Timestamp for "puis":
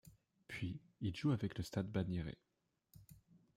0.47-0.81